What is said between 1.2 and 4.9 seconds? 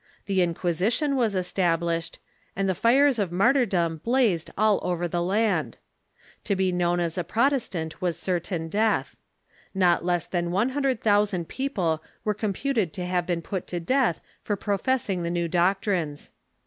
established, and the fires of martyrdom blazed all